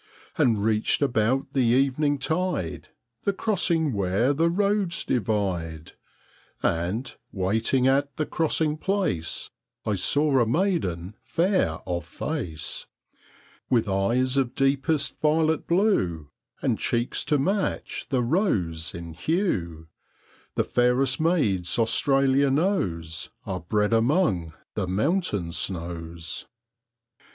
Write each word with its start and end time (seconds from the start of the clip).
And 0.35 0.63
reached 0.63 1.03
about 1.03 1.53
the 1.53 1.59
evening 1.61 2.17
tide 2.17 2.87
The 3.21 3.33
crossing 3.33 3.93
where 3.93 4.33
the 4.33 4.49
roads 4.49 5.05
divide; 5.05 5.91
And, 6.63 7.15
waiting 7.31 7.85
at 7.87 8.17
the 8.17 8.25
crossing 8.25 8.77
place, 8.77 9.51
I 9.85 9.93
saw 9.93 10.39
a 10.39 10.45
maiden 10.47 11.17
fair 11.21 11.81
of 11.85 12.03
face, 12.03 12.87
With 13.69 13.87
eyes 13.87 14.37
of 14.37 14.55
deepest 14.55 15.21
violet 15.21 15.67
blue, 15.67 16.31
And 16.63 16.79
cheeks 16.79 17.23
to 17.25 17.37
match 17.37 18.07
the 18.09 18.23
rose 18.23 18.95
in 18.95 19.13
hue 19.13 19.87
The 20.55 20.63
fairest 20.63 21.19
maids 21.21 21.77
Australia 21.77 22.49
knows 22.49 23.29
Are 23.45 23.59
bred 23.59 23.93
among 23.93 24.53
the 24.73 24.87
mountain 24.87 25.51
snows. 25.51 26.47